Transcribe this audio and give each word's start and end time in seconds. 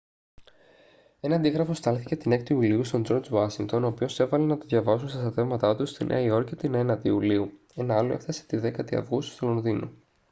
ένα 1.19 1.35
αντίγραφο 1.35 1.73
στάλθηκε 1.73 2.15
την 2.15 2.31
6η 2.31 2.49
ιουλίου 2.49 2.83
στον 2.83 3.03
τζορτζ 3.03 3.29
ουάσιγκτον 3.31 3.83
ο 3.83 3.87
οποίος 3.87 4.19
έβαλε 4.19 4.45
να 4.45 4.57
το 4.57 4.65
διαβάσουν 4.67 5.09
στα 5.09 5.17
στρατεύματά 5.19 5.75
του 5.75 5.85
στη 5.85 6.05
νέα 6.05 6.19
υόρκη 6.19 6.55
την 6.55 6.91
9η 6.91 7.03
ιουλίου 7.05 7.59
ένα 7.75 7.97
άλλο 7.97 8.13
έφτασε 8.13 8.45
τη 8.45 8.57
10η 8.59 8.95
αυγούστου 8.95 9.33
στο 9.33 9.47
λονδίνο 9.47 9.91